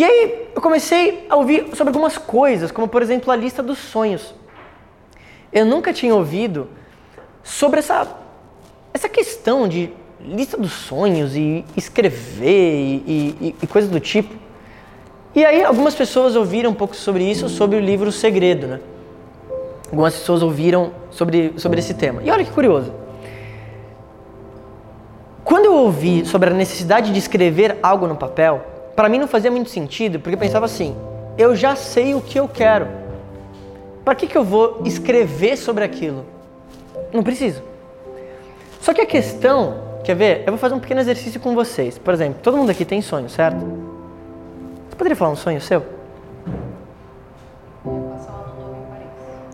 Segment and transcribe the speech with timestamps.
[0.00, 3.76] E aí eu comecei a ouvir sobre algumas coisas, como por exemplo a lista dos
[3.76, 4.34] sonhos.
[5.52, 6.68] Eu nunca tinha ouvido
[7.42, 8.08] sobre essa,
[8.94, 14.34] essa questão de lista dos sonhos e escrever e, e, e coisas do tipo.
[15.34, 18.80] E aí algumas pessoas ouviram um pouco sobre isso, sobre o livro Segredo, né?
[19.90, 22.22] Algumas pessoas ouviram sobre, sobre esse tema.
[22.22, 22.90] E olha que curioso.
[25.44, 29.50] Quando eu ouvi sobre a necessidade de escrever algo no papel, para mim não fazia
[29.50, 30.94] muito sentido, porque eu pensava assim:
[31.38, 32.86] eu já sei o que eu quero.
[34.04, 36.26] Para que, que eu vou escrever sobre aquilo?
[37.10, 37.62] Não preciso.
[38.78, 40.40] Só que a questão, quer ver?
[40.40, 41.96] Eu vou fazer um pequeno exercício com vocês.
[41.96, 43.60] Por exemplo, todo mundo aqui tem sonho, certo?
[44.90, 45.82] Você poderia falar um sonho seu?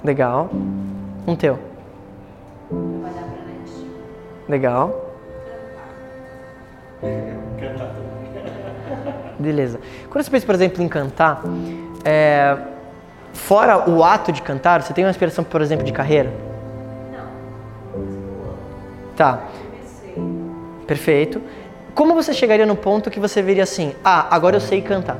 [0.02, 0.50] Legal.
[1.24, 1.56] Um teu.
[4.48, 5.06] Legal.
[9.38, 9.80] Beleza.
[10.10, 11.42] Quando você pensa, por exemplo, em cantar,
[12.04, 12.56] é,
[13.32, 16.32] fora o ato de cantar, você tem uma inspiração, por exemplo, de carreira?
[19.16, 19.40] Tá.
[20.86, 21.40] Perfeito.
[21.94, 25.18] Como você chegaria no ponto que você veria assim, ah, agora eu sei cantar?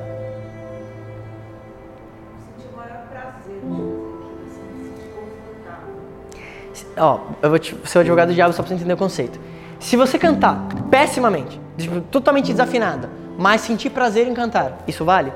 [6.98, 9.38] Ó, eu vou te, ser o advogado do diabo só pra você entender o conceito.
[9.78, 15.32] Se você cantar pessimamente, tipo, totalmente desafinada, mas sentir prazer em cantar, isso vale?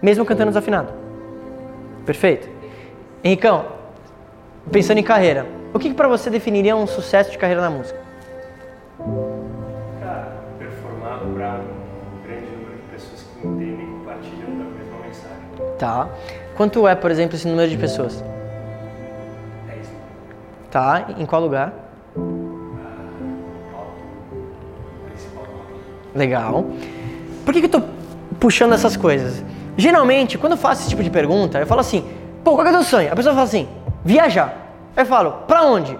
[0.00, 0.92] Mesmo cantando desafinado?
[2.04, 2.48] Perfeito.
[3.22, 3.66] Henricão,
[4.70, 7.98] pensando em carreira, o que, que para você definiria um sucesso de carreira na música?
[10.00, 15.76] Cara, performar para um grande número de pessoas que entendem e compartilham da mesma mensagem.
[15.78, 16.08] Tá.
[16.56, 18.22] Quanto é, por exemplo, esse número de pessoas?
[19.66, 19.98] 10 mil.
[20.70, 21.06] Tá.
[21.16, 21.72] Em qual lugar?
[26.14, 26.66] Legal.
[27.44, 27.82] Por que, que eu tô
[28.38, 29.42] puxando essas coisas?
[29.76, 32.04] Geralmente, quando eu faço esse tipo de pergunta, eu falo assim,
[32.44, 33.12] pô, qual que é o teu sonho?
[33.12, 33.68] A pessoa fala assim,
[34.04, 34.54] viajar.
[34.96, 35.98] Eu falo, pra onde?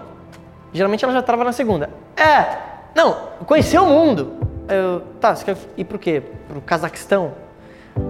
[0.73, 1.91] Geralmente ela já trava na segunda.
[2.17, 2.57] É,
[2.95, 4.33] não, conhecer o mundo.
[4.69, 6.23] Eu, tá, você quer ir pro quê?
[6.49, 7.33] Pro Cazaquistão?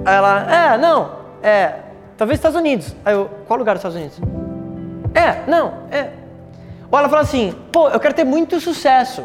[0.04, 1.74] Aí ela, é, não, é,
[2.16, 2.94] talvez Estados Unidos.
[3.04, 4.18] Aí eu, qual lugar dos Estados Unidos?
[5.14, 6.10] É, não, é.
[6.90, 9.24] Ou ela fala assim, pô, eu quero ter muito sucesso.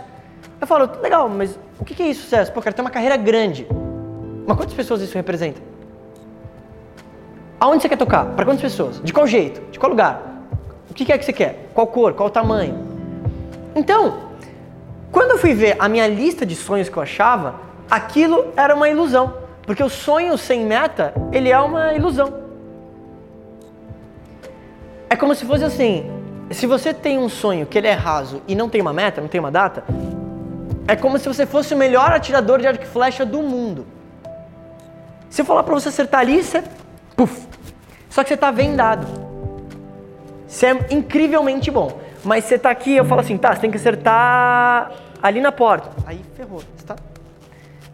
[0.60, 2.52] Eu falo, legal, mas o que é isso, sucesso?
[2.52, 3.68] Pô, eu quero ter uma carreira grande.
[4.46, 5.62] Mas quantas pessoas isso representa?
[7.60, 8.26] Aonde você quer tocar?
[8.26, 9.02] Para quantas pessoas?
[9.04, 9.62] De qual jeito?
[9.72, 10.22] De qual lugar?
[10.90, 11.70] O que é que você quer?
[11.74, 12.14] Qual cor?
[12.14, 12.88] Qual tamanho?
[13.76, 14.28] Então,
[15.12, 17.56] quando eu fui ver a minha lista de sonhos que eu achava,
[17.90, 19.34] aquilo era uma ilusão.
[19.64, 22.34] Porque o sonho sem meta, ele é uma ilusão.
[25.10, 26.10] É como se fosse assim,
[26.52, 29.28] se você tem um sonho que ele é raso e não tem uma meta, não
[29.28, 29.84] tem uma data,
[30.88, 33.86] é como se você fosse o melhor atirador de arco e flecha do mundo.
[35.30, 36.64] Se eu falar para você acertar ali, você.
[37.16, 37.48] Puf!
[38.10, 39.06] Só que você tá vendado.
[40.48, 42.00] Você é incrivelmente bom.
[42.24, 45.90] Mas você tá aqui, eu falo assim, tá, você tem que acertar ali na porta.
[46.06, 46.60] Aí ferrou.
[46.60, 46.96] Você tá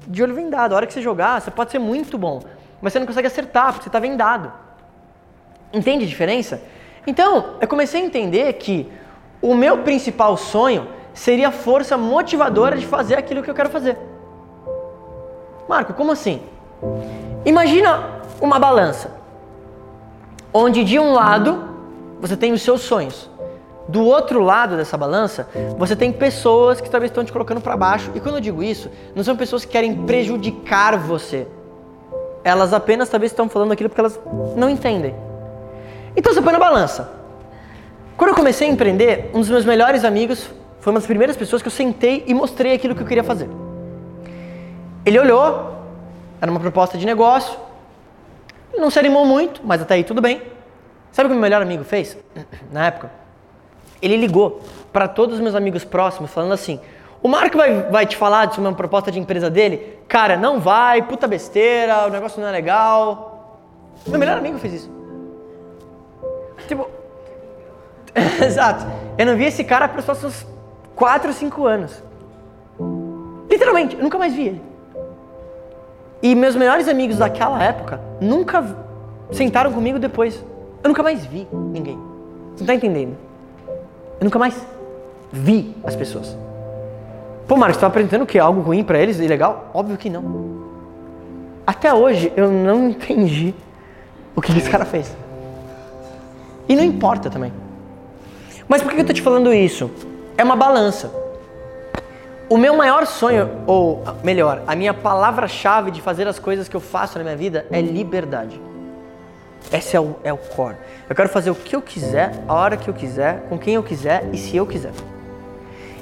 [0.08, 0.74] de olho vendado.
[0.74, 2.42] A hora que você jogar, você pode ser muito bom.
[2.82, 4.52] Mas você não consegue acertar, porque você tá vendado.
[5.72, 6.62] Entende a diferença?
[7.08, 8.92] Então, eu comecei a entender que
[9.42, 13.98] o meu principal sonho seria a força motivadora de fazer aquilo que eu quero fazer.
[15.68, 16.42] Marco, como assim?
[17.46, 19.12] Imagina uma balança,
[20.54, 21.72] onde de um lado
[22.20, 23.30] você tem os seus sonhos,
[23.88, 25.48] do outro lado dessa balança
[25.78, 28.12] você tem pessoas que talvez estão te colocando para baixo.
[28.16, 31.48] E quando eu digo isso, não são pessoas que querem prejudicar você.
[32.44, 34.20] Elas apenas talvez estão falando aquilo porque elas
[34.56, 35.16] não entendem.
[36.16, 37.12] Então você põe na balança.
[38.16, 40.50] Quando eu comecei a empreender, um dos meus melhores amigos
[40.84, 43.50] foi uma das primeiras pessoas que eu sentei e mostrei aquilo que eu queria fazer.
[45.06, 45.78] Ele olhou,
[46.42, 47.58] era uma proposta de negócio,
[48.78, 50.42] não se animou muito, mas até aí tudo bem.
[51.10, 52.18] Sabe o que meu melhor amigo fez
[52.70, 53.10] na época?
[54.02, 54.60] Ele ligou
[54.92, 56.82] para todos os meus amigos próximos, falando assim:
[57.22, 60.00] o Marco vai, vai te falar sobre uma proposta de empresa dele?
[60.10, 63.58] Cara, não vai, puta besteira, o negócio não é legal.
[64.06, 64.92] Meu melhor amigo fez isso.
[66.68, 66.90] Tipo,
[68.44, 68.86] exato.
[69.18, 70.53] Eu não vi esse cara para os próximos
[70.96, 72.04] 4, 5 anos.
[73.50, 74.62] Literalmente, eu nunca mais vi ele.
[76.22, 78.64] E meus melhores amigos daquela época nunca
[79.32, 80.44] sentaram comigo depois.
[80.84, 81.98] Eu nunca mais vi ninguém.
[82.56, 83.16] Você não tá entendendo?
[84.20, 84.56] Eu nunca mais
[85.32, 86.38] vi as pessoas.
[87.48, 88.40] Pô, Marcos, você tá apresentando o quê?
[88.40, 89.20] Algo ruim para eles?
[89.20, 89.70] Ilegal?
[89.74, 90.64] Óbvio que não.
[91.68, 93.54] Até hoje eu não entendi
[94.36, 95.16] o que esse cara fez.
[96.68, 97.52] E não importa também.
[98.68, 99.92] Mas por que eu tô te falando isso?
[100.38, 101.12] É uma balança.
[102.50, 106.82] O meu maior sonho, ou melhor, a minha palavra-chave de fazer as coisas que eu
[106.82, 108.60] faço na minha vida é liberdade.
[109.72, 110.76] Esse é o, é o core.
[111.10, 113.84] Eu quero fazer o que eu quiser, a hora que eu quiser, com quem eu
[113.84, 114.92] quiser e se eu quiser.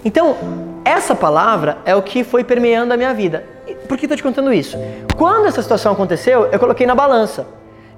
[0.03, 0.35] Então,
[0.83, 3.45] essa palavra é o que foi permeando a minha vida.
[3.87, 4.77] Por que estou te contando isso?
[5.15, 7.45] Quando essa situação aconteceu, eu coloquei na balança.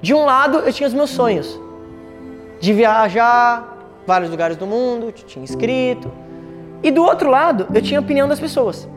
[0.01, 1.59] De um lado, eu tinha os meus sonhos
[2.59, 3.73] de viajar
[4.05, 6.11] vários lugares do mundo, tinha escrito.
[6.83, 8.87] E do outro lado, eu tinha a opinião das pessoas.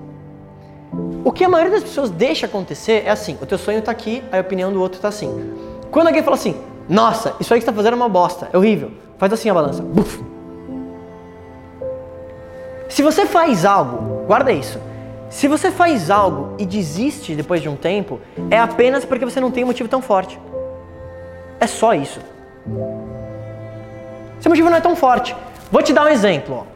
[1.25, 4.23] O que a maioria das pessoas deixa acontecer é assim: o teu sonho está aqui,
[4.33, 5.55] a opinião do outro está assim.
[5.91, 6.56] Quando alguém fala assim,
[6.88, 9.55] nossa, isso aí que você está fazendo é uma bosta, é horrível, faz assim a
[9.55, 9.83] balança.
[9.83, 10.23] Buf.
[12.88, 14.81] Se você faz algo, guarda isso.
[15.29, 19.50] Se você faz algo e desiste depois de um tempo, é apenas porque você não
[19.50, 20.38] tem um motivo tão forte.
[21.59, 22.21] É só isso.
[24.41, 25.35] Seu motivo não é tão forte.
[25.71, 26.62] Vou te dar um exemplo.
[26.62, 26.75] Ó.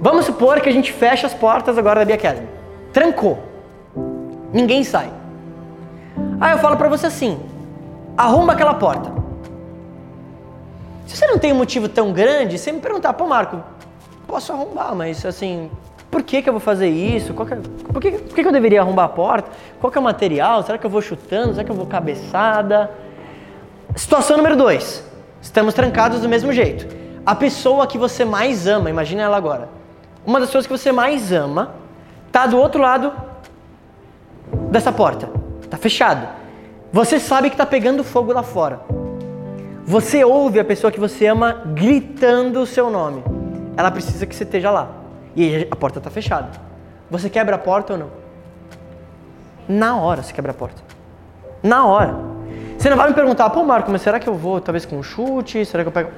[0.00, 2.48] Vamos supor que a gente fecha as portas agora da Bia Academy.
[2.92, 3.38] Trancou.
[4.52, 5.12] Ninguém sai.
[6.40, 7.38] Aí eu falo para você assim:
[8.16, 9.12] arruma aquela porta.
[11.06, 13.62] Se você não tem um motivo tão grande, você me perguntar, pô, Marco,
[14.26, 15.68] posso arrombar, mas assim,
[16.10, 17.34] por que, que eu vou fazer isso?
[17.34, 17.56] Que,
[17.92, 19.50] por, que, por que, que eu deveria arrombar a porta?
[19.80, 20.62] Qual que é o material?
[20.62, 21.52] Será que eu vou chutando?
[21.52, 22.90] Será que eu vou cabeçada?
[23.94, 25.04] Situação número dois.
[25.42, 26.86] Estamos trancados do mesmo jeito.
[27.26, 29.79] A pessoa que você mais ama, imagina ela agora.
[30.26, 31.74] Uma das pessoas que você mais ama
[32.26, 33.12] está do outro lado
[34.70, 35.28] dessa porta.
[35.62, 36.28] Está fechado.
[36.92, 38.80] Você sabe que está pegando fogo lá fora.
[39.84, 43.24] Você ouve a pessoa que você ama gritando o seu nome.
[43.76, 44.88] Ela precisa que você esteja lá.
[45.34, 46.50] E a porta está fechada.
[47.10, 48.10] Você quebra a porta ou não?
[49.68, 50.82] Na hora você quebra a porta.
[51.62, 52.14] Na hora.
[52.76, 55.02] Você não vai me perguntar, pô Marco, mas será que eu vou talvez com um
[55.02, 55.64] chute?
[55.64, 56.10] Será que eu pego.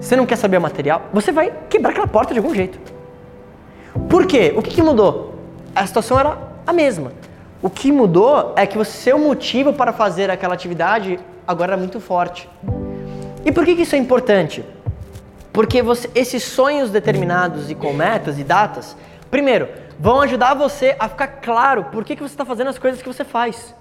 [0.00, 1.02] Você não quer saber o material?
[1.12, 2.93] Você vai quebrar aquela porta de algum jeito.
[4.08, 4.52] Por quê?
[4.56, 5.34] O que, que mudou?
[5.74, 7.12] A situação era a mesma.
[7.62, 12.00] O que mudou é que o seu motivo para fazer aquela atividade agora era muito
[12.00, 12.48] forte.
[13.44, 14.64] E por que, que isso é importante?
[15.52, 18.96] Porque você, esses sonhos determinados e com metas e datas,
[19.30, 19.68] primeiro,
[19.98, 23.08] vão ajudar você a ficar claro por que, que você está fazendo as coisas que
[23.08, 23.74] você faz.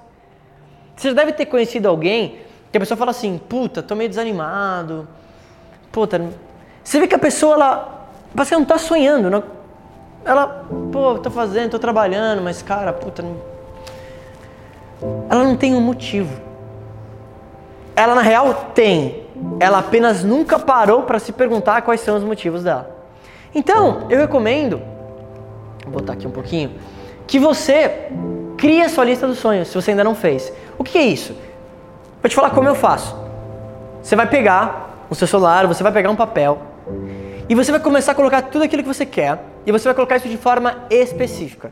[0.95, 2.39] Você já deve ter conhecido alguém
[2.71, 5.07] que a pessoa fala assim, puta, tô meio desanimado.
[5.91, 6.21] Puta,
[6.83, 9.43] você vê que a pessoa, ela, você não tá sonhando, não,
[10.25, 13.35] ela, pô, tô fazendo, tô trabalhando, mas cara, puta, não,
[15.29, 16.41] ela não tem um motivo.
[17.95, 19.27] Ela na real tem,
[19.59, 22.89] ela apenas nunca parou para se perguntar quais são os motivos dela.
[23.53, 24.81] Então, eu recomendo,
[25.83, 26.71] vou botar aqui um pouquinho,
[27.27, 28.09] que você
[28.57, 30.51] crie a sua lista dos sonhos, se você ainda não fez.
[30.77, 31.35] O que é isso?
[32.21, 33.15] Vou te falar como eu faço.
[34.01, 36.61] Você vai pegar o seu celular, você vai pegar um papel
[37.47, 40.17] e você vai começar a colocar tudo aquilo que você quer e você vai colocar
[40.17, 41.71] isso de forma específica.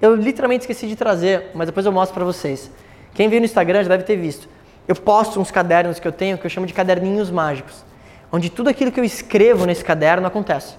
[0.00, 2.70] Eu literalmente esqueci de trazer, mas depois eu mostro para vocês.
[3.14, 4.48] Quem viu no Instagram já deve ter visto.
[4.86, 7.84] Eu posto uns cadernos que eu tenho que eu chamo de caderninhos mágicos,
[8.30, 10.74] onde tudo aquilo que eu escrevo nesse caderno acontece.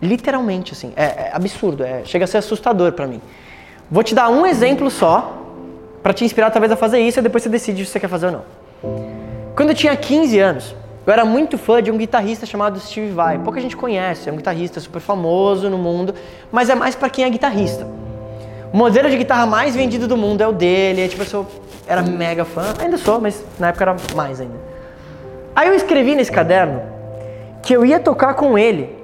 [0.00, 3.20] Literalmente, assim, é, é absurdo, é, chega a ser assustador para mim.
[3.90, 5.38] Vou te dar um exemplo só
[6.02, 8.26] para te inspirar talvez a fazer isso e depois você decide se você quer fazer
[8.26, 8.44] ou não.
[9.54, 10.74] Quando eu tinha 15 anos,
[11.06, 13.38] eu era muito fã de um guitarrista chamado Steve Vai.
[13.38, 16.14] Pouca gente conhece, é um guitarrista super famoso no mundo,
[16.50, 17.86] mas é mais para quem é guitarrista.
[18.72, 21.46] O modelo de guitarra mais vendido do mundo é o dele, é, tipo, eu
[21.86, 24.58] era mega fã, ainda sou, mas na época era mais ainda.
[25.54, 26.82] Aí eu escrevi nesse caderno
[27.62, 28.96] que eu ia tocar com ele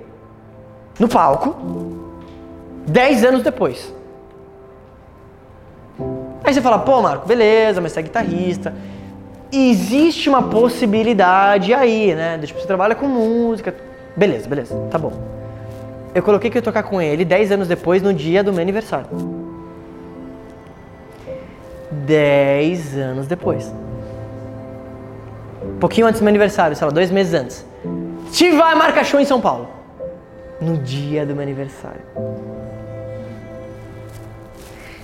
[0.99, 1.55] no palco
[2.87, 3.95] 10 anos depois.
[6.43, 8.75] Aí você fala, pô, Marco, beleza, mas você é guitarrista.
[9.51, 12.39] Existe uma possibilidade aí, né?
[12.39, 13.75] Tipo, você trabalha com música.
[14.17, 15.13] Beleza, beleza, tá bom.
[16.15, 18.61] Eu coloquei que eu ia tocar com ele 10 anos depois, no dia do meu
[18.61, 19.07] aniversário.
[21.91, 23.73] 10 anos depois.
[25.81, 27.65] Pouquinho antes do meu aniversário, sei lá, dois meses antes.
[28.33, 29.69] Steve vai marcar show em São Paulo.
[30.61, 32.03] No dia do meu aniversário.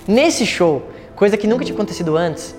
[0.07, 0.83] Nesse show,
[1.15, 2.55] coisa que nunca tinha acontecido antes,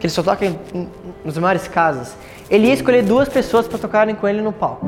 [0.00, 0.88] que ele só toca em, em,
[1.22, 2.16] nos maiores casas,
[2.50, 4.86] ele ia escolher duas pessoas para tocarem com ele no palco.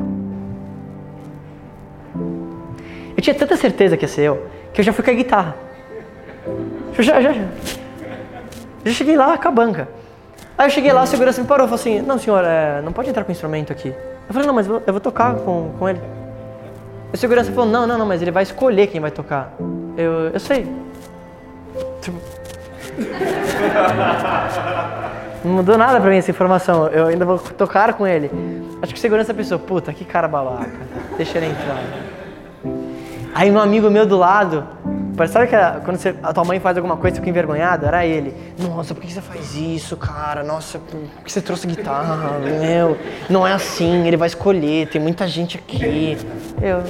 [3.14, 5.54] Eu tinha tanta certeza que ia ser eu, que eu já fui com a guitarra.
[6.97, 7.45] Eu já, já, já.
[8.85, 9.88] Já cheguei lá com a banca.
[10.57, 12.92] Aí eu cheguei lá, a segurança me parou e falou assim: Não, senhor, é, não
[12.92, 13.88] pode entrar com instrumento aqui.
[13.88, 16.00] Eu falei: Não, mas eu vou tocar com, com ele.
[17.12, 19.54] A segurança falou: Não, não, não, mas ele vai escolher quem vai tocar.
[19.97, 20.66] Eu, eu sei.
[22.00, 22.19] Tipo,
[25.45, 26.87] não mudou nada pra mim essa informação.
[26.89, 28.31] Eu ainda vou tocar com ele.
[28.81, 30.71] Acho que segurança pensou, puta, que cara babaca.
[31.17, 31.83] Deixa ele entrar.
[33.35, 34.67] Aí meu amigo meu do lado,
[35.29, 37.87] sabe que quando você, a tua mãe faz alguma coisa e fica envergonhado?
[37.87, 38.35] Era ele.
[38.59, 40.43] Nossa, por que você faz isso, cara?
[40.43, 42.39] Nossa, por que você trouxe guitarra?
[42.39, 42.99] Meu,
[43.31, 46.19] não é assim, ele vai escolher, tem muita gente aqui.
[46.61, 46.83] Eu...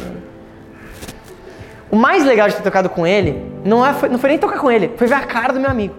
[1.92, 4.70] O mais legal de ter tocado com ele não, é, não foi nem tocar com
[4.70, 5.94] ele, foi ver a cara do meu amigo.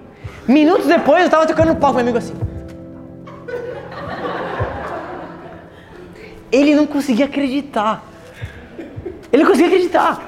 [0.48, 2.34] Minutos depois eu tava tocando no palco, meu amigo assim.
[6.52, 8.04] Ele não conseguia acreditar.
[9.32, 10.20] Ele não conseguia acreditar.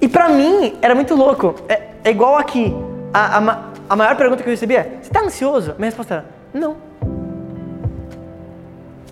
[0.00, 1.56] E pra mim era muito louco.
[1.68, 2.72] É, é igual aqui.
[3.12, 5.74] A, a, a, maior pergunta que eu recebi é: Você tá ansioso?
[5.76, 6.76] Minha resposta era: Não.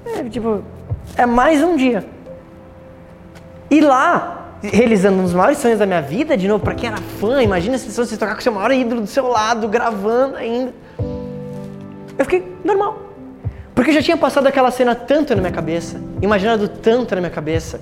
[0.07, 0.63] É tipo,
[1.17, 2.05] é mais um dia.
[3.69, 6.99] E lá, realizando um dos maiores sonhos da minha vida, de novo, pra quem era
[7.21, 10.73] fã, imagina se você tocar com o seu maior ídolo do seu lado, gravando ainda.
[12.19, 13.03] Eu fiquei normal.
[13.75, 17.31] Porque eu já tinha passado aquela cena tanto na minha cabeça, imaginado tanto na minha
[17.31, 17.81] cabeça,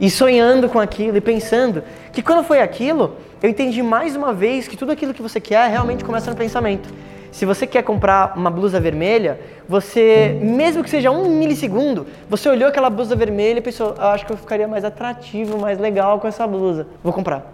[0.00, 1.82] e sonhando com aquilo e pensando
[2.12, 5.70] que quando foi aquilo, eu entendi mais uma vez que tudo aquilo que você quer
[5.70, 6.88] realmente começa no pensamento.
[7.30, 12.68] Se você quer comprar uma blusa vermelha, você, mesmo que seja um milissegundo, você olhou
[12.68, 16.26] aquela blusa vermelha e pensou, ah, acho que eu ficaria mais atrativo, mais legal com
[16.26, 17.52] essa blusa, vou comprar.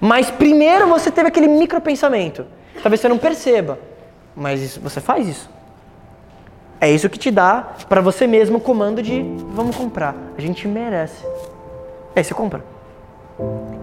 [0.00, 2.46] Mas primeiro você teve aquele micro pensamento.
[2.82, 3.78] Talvez você não perceba,
[4.34, 5.48] mas isso, você faz isso.
[6.80, 10.14] É isso que te dá para você mesmo o comando de vamos comprar.
[10.36, 11.24] A gente merece.
[12.14, 12.62] Aí você compra.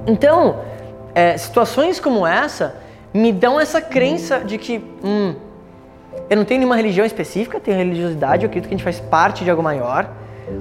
[0.06, 0.60] Então,
[1.16, 2.76] é, situações como essa
[3.14, 5.36] me dão essa crença de que, hum,
[6.30, 9.44] eu não tenho nenhuma religião específica, tenho religiosidade, eu acredito que a gente faz parte
[9.44, 10.10] de algo maior.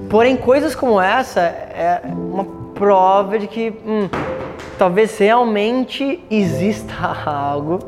[0.09, 4.09] Porém, coisas como essa é uma prova de que, hum,
[4.77, 6.93] talvez realmente exista
[7.25, 7.79] algo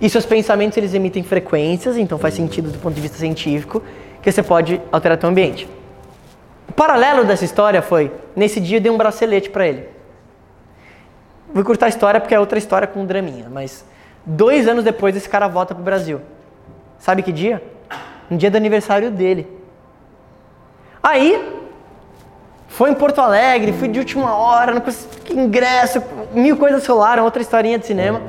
[0.00, 3.82] e seus pensamentos eles emitem frequências, então faz sentido do ponto de vista científico
[4.22, 5.68] que você pode alterar seu ambiente.
[6.68, 9.97] O paralelo dessa história foi, nesse dia eu dei um bracelete para ele.
[11.52, 13.84] Vou curtar a história porque é outra história com um draminha, mas
[14.24, 16.20] dois anos depois esse cara volta pro Brasil.
[16.98, 17.62] Sabe que dia?
[18.28, 19.46] No dia do aniversário dele.
[21.02, 21.58] Aí,
[22.68, 26.02] foi em Porto Alegre, fui de última hora, não consegui ingresso,
[26.32, 28.20] mil coisas rolaram, outra historinha de cinema.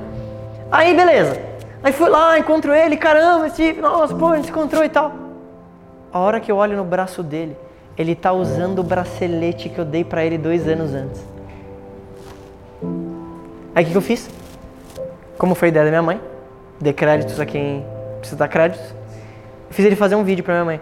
[0.72, 1.40] Aí, beleza.
[1.84, 5.14] Aí fui lá, encontro ele, caramba, Steve, nossa, pô, a gente se encontrou e tal.
[6.12, 7.58] A hora que eu olho no braço dele,
[7.98, 11.38] ele tá usando o bracelete que eu dei para ele dois anos antes.
[13.76, 14.30] Aí o que, que eu fiz?
[15.38, 16.22] Como foi a ideia da minha mãe,
[16.80, 17.86] dei créditos a quem
[18.20, 18.94] precisa dar créditos,
[19.70, 20.82] fiz ele fazer um vídeo pra minha mãe.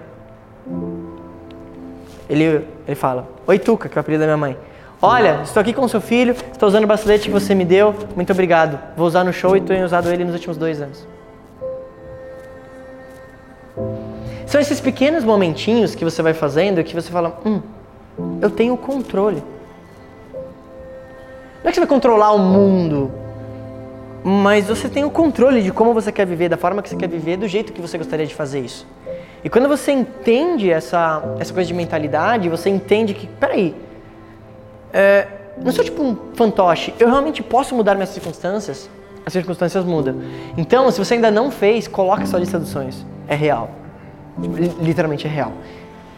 [2.30, 4.58] Ele, ele fala, Oi Tuca, que é o apelido da minha mãe.
[5.02, 8.34] Olha, estou aqui com seu filho, estou usando o bracelete que você me deu, muito
[8.34, 8.80] obrigado.
[8.96, 11.08] Vou usar no show e tenho usado ele nos últimos dois anos.
[14.48, 17.62] São esses pequenos momentinhos que você vai fazendo que você fala, hum,
[18.42, 19.44] eu tenho controle.
[21.64, 23.12] Não é que você vai controlar o mundo,
[24.24, 27.08] mas você tem o controle de como você quer viver, da forma que você quer
[27.08, 28.86] viver, do jeito que você gostaria de fazer isso.
[29.44, 33.76] E quando você entende essa, essa coisa de mentalidade, você entende que, peraí,
[34.92, 35.28] é,
[35.62, 38.90] não sou tipo um fantoche, eu realmente posso mudar minhas circunstâncias,
[39.26, 40.16] as circunstâncias mudam.
[40.58, 43.06] Então, se você ainda não fez, coloque sua lista dos sonhos.
[43.28, 43.70] É real.
[44.82, 45.54] Literalmente é real.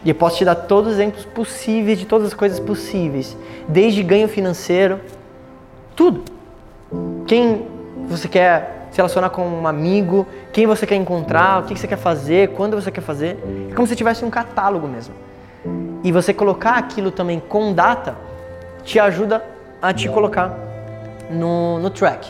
[0.04, 3.36] E eu posso te dar todos os exemplos possíveis de todas as coisas possíveis,
[3.68, 5.00] desde ganho financeiro,
[5.94, 6.22] tudo.
[7.26, 7.66] Quem
[8.08, 11.96] você quer se relacionar com um amigo, quem você quer encontrar, o que você quer
[11.96, 13.38] fazer, quando você quer fazer.
[13.70, 15.14] É como se tivesse um catálogo mesmo.
[16.02, 18.16] E você colocar aquilo também com data
[18.82, 19.44] te ajuda
[19.80, 20.56] a te colocar
[21.30, 22.28] no, no track.